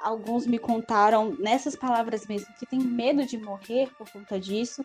[0.00, 4.84] alguns me contaram nessas palavras mesmo que tem medo de morrer por conta disso,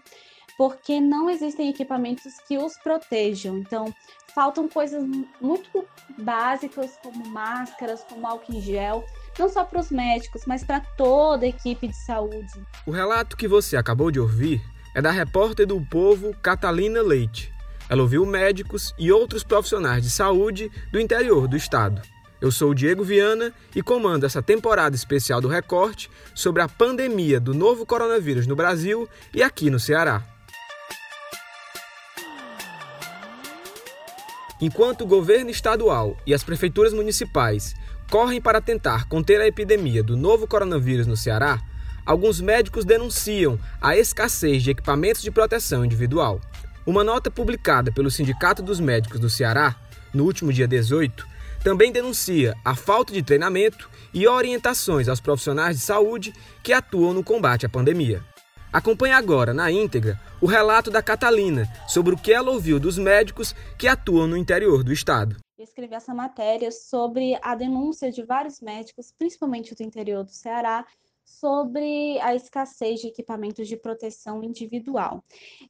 [0.58, 3.58] porque não existem equipamentos que os protejam.
[3.58, 3.94] Então,
[4.34, 5.04] faltam coisas
[5.42, 5.86] muito
[6.18, 9.06] básicas como máscaras, como álcool em gel,
[9.40, 12.54] não só para os médicos, mas para toda a equipe de saúde.
[12.86, 14.62] O relato que você acabou de ouvir
[14.94, 17.54] é da repórter do Povo Catalina Leite.
[17.90, 22.02] Ela ouviu médicos e outros profissionais de saúde do interior do estado.
[22.46, 27.40] Eu sou o Diego Viana e comando essa temporada especial do Recorte sobre a pandemia
[27.40, 30.24] do novo coronavírus no Brasil e aqui no Ceará.
[34.62, 37.74] Enquanto o governo estadual e as prefeituras municipais
[38.12, 41.60] correm para tentar conter a epidemia do novo coronavírus no Ceará,
[42.06, 46.40] alguns médicos denunciam a escassez de equipamentos de proteção individual.
[46.86, 49.76] Uma nota publicada pelo Sindicato dos Médicos do Ceará,
[50.14, 51.34] no último dia 18,
[51.66, 57.24] também denuncia a falta de treinamento e orientações aos profissionais de saúde que atuam no
[57.24, 58.24] combate à pandemia.
[58.72, 63.56] Acompanhe agora, na íntegra, o relato da Catalina sobre o que ela ouviu dos médicos
[63.80, 65.38] que atuam no interior do estado.
[65.58, 70.86] Eu escrevi essa matéria sobre a denúncia de vários médicos, principalmente do interior do Ceará,
[71.24, 75.24] sobre a escassez de equipamentos de proteção individual.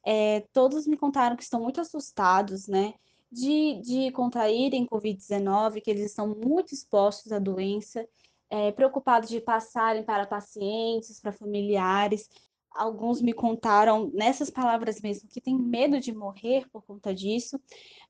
[0.04, 2.92] É, todos me contaram que estão muito assustados, né?
[3.30, 8.06] De, de contraírem Covid-19, que eles estão muito expostos à doença,
[8.48, 12.28] é, preocupados de passarem para pacientes, para familiares.
[12.70, 17.58] Alguns me contaram nessas palavras mesmo que têm medo de morrer por conta disso,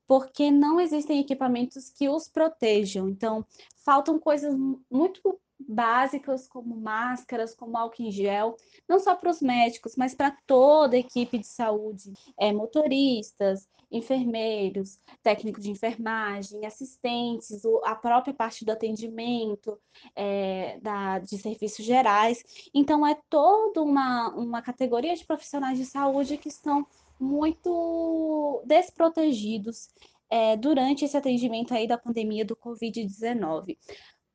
[0.07, 3.09] porque não existem equipamentos que os protejam.
[3.09, 3.45] Então,
[3.83, 4.55] faltam coisas
[4.89, 8.55] muito básicas como máscaras, como álcool em gel,
[8.87, 14.99] não só para os médicos, mas para toda a equipe de saúde, é, motoristas, enfermeiros,
[15.23, 19.79] técnicos de enfermagem, assistentes, a própria parte do atendimento,
[20.15, 22.43] é, da, de serviços gerais.
[22.73, 26.85] Então, é toda uma, uma categoria de profissionais de saúde que estão
[27.19, 29.87] muito desprotegidos
[30.29, 33.77] é, durante esse atendimento aí da pandemia do Covid-19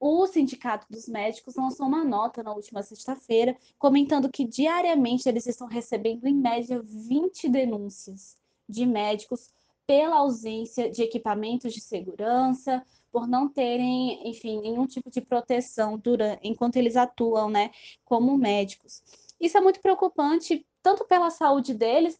[0.04, 5.68] o Sindicato dos Médicos lançou uma nota na última sexta-feira comentando que diariamente eles estão
[5.68, 8.36] recebendo, em média, 20 denúncias
[8.68, 9.50] de médicos
[9.86, 16.40] pela ausência de equipamentos de segurança, por não terem, enfim, nenhum tipo de proteção durante,
[16.42, 17.70] enquanto eles atuam, né,
[18.04, 19.04] como médicos.
[19.38, 22.18] Isso é muito preocupante, tanto pela saúde deles,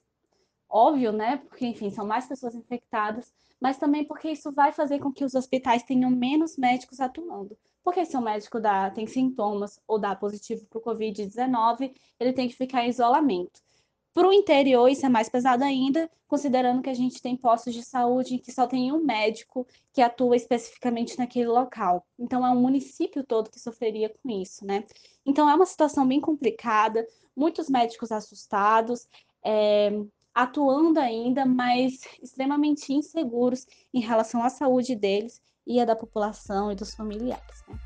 [0.72, 5.12] óbvio, né, porque, enfim, são mais pessoas infectadas, mas também porque isso vai fazer com
[5.12, 7.56] que os hospitais tenham menos médicos atuando.
[7.84, 12.48] Porque se o médico dá, tem sintomas ou dá positivo para o Covid-19, ele tem
[12.48, 13.60] que ficar em isolamento.
[14.14, 17.82] Para o interior, isso é mais pesado ainda, considerando que a gente tem postos de
[17.82, 22.06] saúde que só tem um médico que atua especificamente naquele local.
[22.18, 24.84] Então, é um município todo que sofreria com isso, né?
[25.24, 29.08] Então, é uma situação bem complicada, muitos médicos assustados,
[29.42, 29.90] é,
[30.34, 36.75] atuando ainda, mas extremamente inseguros em relação à saúde deles e a da população e
[36.75, 37.62] dos familiares.
[37.69, 37.76] Né?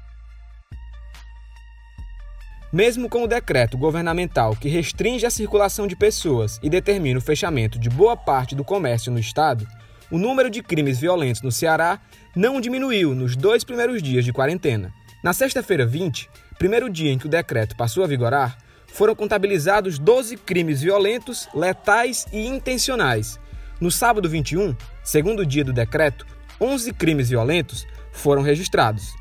[2.73, 7.79] Mesmo com o decreto governamental que restringe a circulação de pessoas e determina o fechamento
[7.79, 9.67] de boa parte do comércio no estado,
[10.11, 12.01] o número de crimes violentos no Ceará
[12.34, 14.93] não diminuiu nos dois primeiros dias de quarentena.
[15.23, 16.28] Na sexta-feira 20,
[16.59, 18.59] primeiro dia em que o decreto passou a vigorar,
[18.97, 23.39] foram contabilizados 12 crimes violentos, letais e intencionais.
[23.79, 24.75] No sábado 21,
[25.05, 26.27] segundo dia do decreto,
[26.59, 29.15] 11 crimes violentos foram registrados.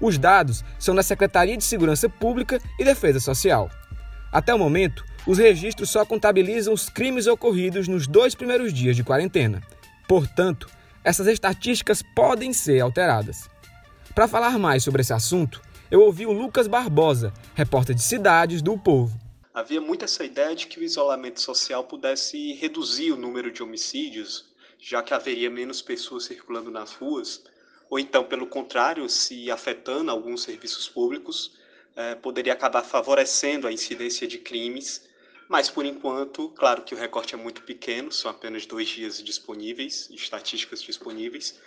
[0.00, 3.68] Os dados são da Secretaria de Segurança Pública e Defesa Social.
[4.32, 9.04] Até o momento, os registros só contabilizam os crimes ocorridos nos dois primeiros dias de
[9.04, 9.60] quarentena.
[10.08, 10.66] Portanto,
[11.04, 13.50] essas estatísticas podem ser alteradas.
[14.14, 18.78] Para falar mais sobre esse assunto, eu ouvi o Lucas Barbosa, repórter de cidades do
[18.78, 19.18] Povo.
[19.52, 24.50] Havia muito essa ideia de que o isolamento social pudesse reduzir o número de homicídios
[24.80, 27.44] já que haveria menos pessoas circulando nas ruas,
[27.88, 31.52] ou então, pelo contrário, se afetando alguns serviços públicos,
[31.96, 35.08] eh, poderia acabar favorecendo a incidência de crimes.
[35.48, 40.08] Mas, por enquanto, claro que o recorte é muito pequeno, são apenas dois dias disponíveis,
[40.12, 41.58] estatísticas disponíveis.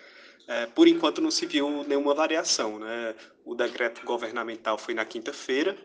[0.48, 2.80] Eh, por enquanto, não se viu nenhuma variação.
[2.80, 3.16] Né?
[3.46, 5.78] O decreto governamental foi na quinta-feira,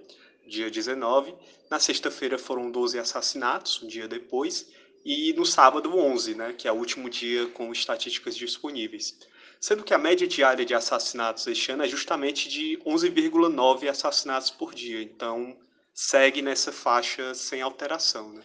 [0.47, 1.35] dia 19.
[1.71, 4.69] Na sexta-feira foram 12 assassinatos, um dia depois
[5.05, 9.19] e no sábado 11, né, que é o último dia com estatísticas disponíveis.
[9.61, 14.75] Sendo que a média diária de assassinatos este ano é justamente de 11,9 assassinatos por
[14.75, 15.57] dia, então
[15.95, 18.33] segue nessa faixa sem alteração.
[18.35, 18.43] Né?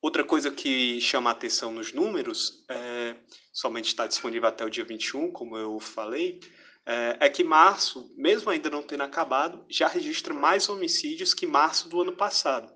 [0.00, 2.97] Outra coisa que chama a atenção nos números, é,
[3.58, 6.38] somente está disponível até o dia 21, como eu falei,
[6.86, 11.88] é, é que março, mesmo ainda não tendo acabado, já registra mais homicídios que março
[11.88, 12.72] do ano passado.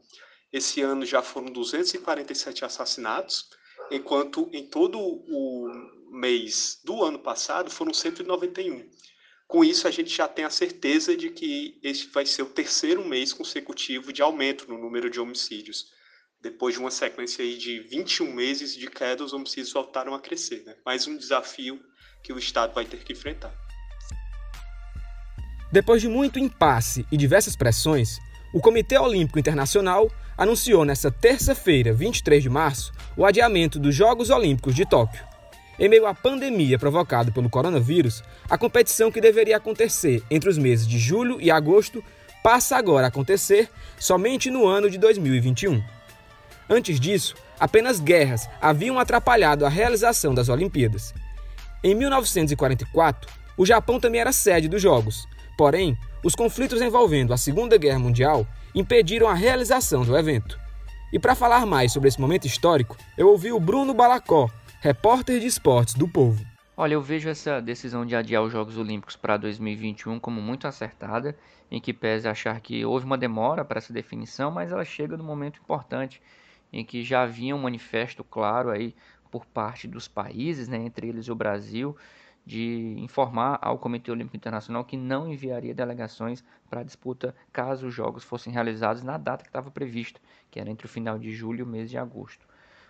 [0.53, 3.49] Esse ano já foram 247 assassinatos,
[3.93, 5.71] enquanto em todo o
[6.11, 8.91] mês do ano passado foram 191.
[9.47, 13.05] Com isso, a gente já tem a certeza de que este vai ser o terceiro
[13.05, 15.93] mês consecutivo de aumento no número de homicídios.
[16.43, 20.65] Depois de uma sequência aí de 21 meses de queda, os homicídios voltaram a crescer.
[20.67, 20.75] Né?
[20.85, 21.81] Mais um desafio
[22.21, 23.55] que o Estado vai ter que enfrentar.
[25.71, 28.19] Depois de muito impasse e diversas pressões,
[28.53, 34.75] o Comitê Olímpico Internacional anunciou nesta terça-feira, 23 de março, o adiamento dos Jogos Olímpicos
[34.75, 35.25] de Tóquio.
[35.79, 40.89] Em meio à pandemia provocada pelo coronavírus, a competição que deveria acontecer entre os meses
[40.89, 42.05] de julho e agosto
[42.43, 46.02] passa agora a acontecer somente no ano de 2021.
[46.69, 51.15] Antes disso, apenas guerras haviam atrapalhado a realização das Olimpíadas.
[51.83, 55.27] Em 1944, o Japão também era sede dos Jogos,
[55.59, 60.59] porém, os conflitos envolvendo a Segunda Guerra Mundial impediram a realização do evento.
[61.13, 64.49] E para falar mais sobre esse momento histórico, eu ouvi o Bruno Balacó,
[64.81, 66.43] repórter de esportes do Povo.
[66.75, 71.37] Olha, eu vejo essa decisão de adiar os Jogos Olímpicos para 2021 como muito acertada,
[71.71, 75.25] em que pese achar que houve uma demora para essa definição, mas ela chega num
[75.25, 76.23] momento importante
[76.73, 78.95] em que já havia um manifesto claro aí
[79.31, 81.97] por parte dos países, né, entre eles o Brasil,
[82.45, 87.95] de informar ao Comitê Olímpico Internacional que não enviaria delegações para a disputa caso os
[87.95, 90.21] jogos fossem realizados na data que estava prevista,
[90.51, 92.47] que era entre o final de julho e o mês de agosto.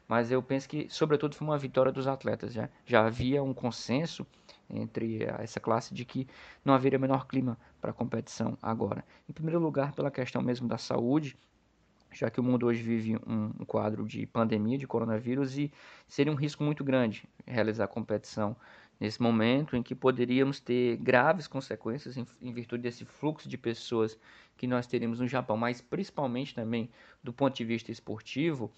[0.08, 2.52] Mas eu penso que, sobretudo, foi uma vitória dos atletas.
[2.52, 4.26] Já, já havia um consenso
[4.68, 6.26] entre essa classe de que
[6.64, 9.04] não haveria menor clima para a competição agora.
[9.28, 11.36] Em primeiro lugar, pela questão mesmo da saúde,
[12.12, 15.72] já que o mundo hoje vive um, quadro de pandemia de coronavírus e
[16.06, 18.56] seria um risco muito grande realizar competição
[19.00, 24.16] nesse momento em que poderíamos ter graves consequências em, em, virtude desse fluxo de pessoas
[24.56, 26.88] que nós teríamos no Japão, mas principalmente também
[27.22, 28.70] do ponto de vista esportivo,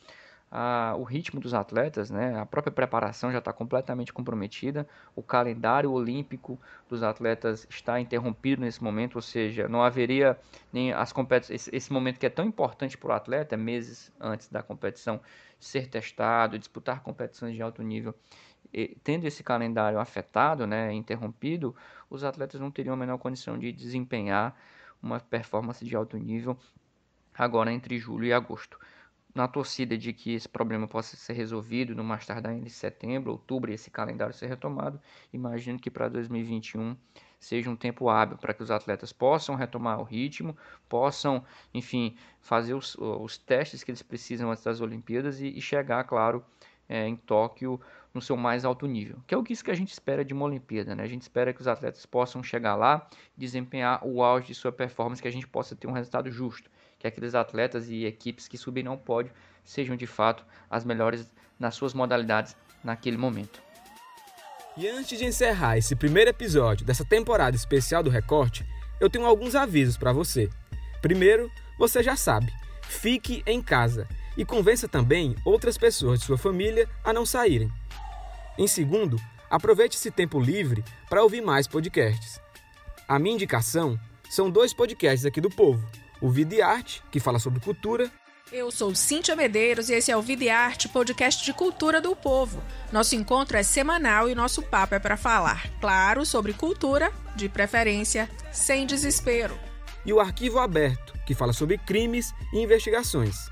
[0.96, 6.60] o ritmo dos atletas, né, a própria preparação já está completamente comprometida, o calendário olímpico
[6.88, 10.38] dos atletas está interrompido nesse momento, ou seja, não haveria
[10.72, 14.48] nem as competições, esse, esse momento que é tão importante para o atleta, meses antes
[14.48, 15.20] da competição,
[15.58, 18.14] ser testado, disputar competições de alto nível,
[18.72, 21.74] e, tendo esse calendário afetado, né, interrompido,
[22.08, 24.54] os atletas não teriam a menor condição de desempenhar
[25.02, 26.56] uma performance de alto nível
[27.36, 28.78] agora entre julho e agosto
[29.34, 33.70] na torcida de que esse problema possa ser resolvido no mais tardar em setembro, outubro
[33.70, 35.00] e esse calendário ser retomado,
[35.32, 36.96] imagino que para 2021
[37.40, 40.56] seja um tempo hábil para que os atletas possam retomar o ritmo,
[40.88, 41.44] possam,
[41.74, 46.44] enfim, fazer os, os testes que eles precisam antes das Olimpíadas e, e chegar, claro,
[46.88, 47.80] é, em Tóquio
[48.14, 49.18] no seu mais alto nível.
[49.26, 51.02] Que é o que isso que a gente espera de uma Olimpíada, né?
[51.02, 55.20] A gente espera que os atletas possam chegar lá, desempenhar o auge de sua performance,
[55.20, 56.70] que a gente possa ter um resultado justo
[57.04, 59.30] que aqueles atletas e equipes que subirem ao pódio
[59.62, 61.26] sejam de fato as melhores
[61.58, 63.62] nas suas modalidades naquele momento.
[64.74, 68.66] E antes de encerrar esse primeiro episódio dessa temporada especial do Recorte,
[68.98, 70.48] eu tenho alguns avisos para você.
[71.02, 72.50] Primeiro, você já sabe,
[72.82, 77.70] fique em casa e convença também outras pessoas de sua família a não saírem.
[78.56, 82.40] Em segundo, aproveite esse tempo livre para ouvir mais podcasts.
[83.06, 84.00] A minha indicação
[84.30, 85.86] são dois podcasts aqui do Povo
[86.24, 88.10] o Vida e Arte, que fala sobre cultura.
[88.50, 92.16] Eu sou Cíntia Medeiros e esse é o Vida e Arte, podcast de cultura do
[92.16, 92.62] povo.
[92.90, 98.26] Nosso encontro é semanal e nosso papo é para falar, claro, sobre cultura, de preferência,
[98.50, 99.58] sem desespero.
[100.06, 103.50] E o Arquivo Aberto, que fala sobre crimes e investigações.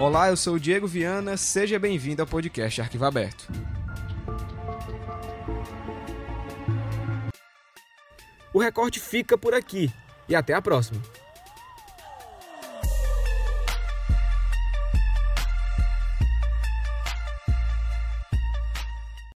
[0.00, 3.46] Olá, eu sou o Diego Viana, seja bem-vindo ao podcast Arquivo Aberto.
[8.56, 9.92] O recorte fica por aqui
[10.26, 10.98] e até a próxima.